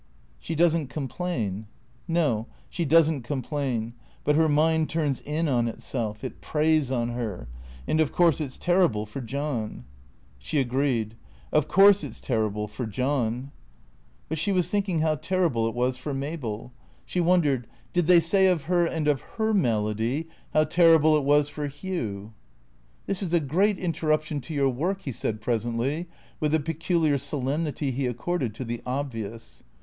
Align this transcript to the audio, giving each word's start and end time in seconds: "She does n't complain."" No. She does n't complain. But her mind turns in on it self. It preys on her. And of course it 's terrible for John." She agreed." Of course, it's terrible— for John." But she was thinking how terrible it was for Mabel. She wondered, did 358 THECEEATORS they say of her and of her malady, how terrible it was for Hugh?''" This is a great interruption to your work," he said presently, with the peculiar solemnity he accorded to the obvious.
"She 0.39 0.55
does 0.55 0.75
n't 0.75 0.89
complain."" 0.89 1.67
No. 2.07 2.47
She 2.71 2.85
does 2.85 3.07
n't 3.11 3.23
complain. 3.23 3.93
But 4.23 4.35
her 4.35 4.49
mind 4.49 4.89
turns 4.89 5.21
in 5.21 5.47
on 5.47 5.67
it 5.67 5.83
self. 5.83 6.23
It 6.23 6.41
preys 6.41 6.91
on 6.91 7.09
her. 7.09 7.47
And 7.87 7.99
of 7.99 8.11
course 8.11 8.41
it 8.41 8.51
's 8.51 8.57
terrible 8.57 9.05
for 9.05 9.21
John." 9.21 9.85
She 10.39 10.57
agreed." 10.59 11.13
Of 11.53 11.67
course, 11.67 12.03
it's 12.03 12.19
terrible— 12.19 12.67
for 12.67 12.87
John." 12.87 13.51
But 14.27 14.39
she 14.39 14.51
was 14.51 14.69
thinking 14.69 15.01
how 15.01 15.17
terrible 15.17 15.67
it 15.67 15.75
was 15.75 15.97
for 15.97 16.15
Mabel. 16.15 16.71
She 17.05 17.19
wondered, 17.21 17.67
did 17.93 18.07
358 18.07 18.07
THECEEATORS 18.07 18.07
they 18.07 18.45
say 18.47 18.51
of 18.51 18.63
her 18.63 18.85
and 18.87 19.07
of 19.07 19.21
her 19.37 19.53
malady, 19.53 20.27
how 20.51 20.63
terrible 20.63 21.15
it 21.15 21.23
was 21.23 21.47
for 21.47 21.67
Hugh?''" 21.67 22.33
This 23.05 23.21
is 23.21 23.35
a 23.35 23.39
great 23.39 23.77
interruption 23.77 24.41
to 24.41 24.53
your 24.55 24.69
work," 24.69 25.03
he 25.03 25.11
said 25.11 25.41
presently, 25.41 26.07
with 26.39 26.53
the 26.53 26.59
peculiar 26.59 27.19
solemnity 27.19 27.91
he 27.91 28.07
accorded 28.07 28.55
to 28.55 28.65
the 28.65 28.81
obvious. 28.83 29.61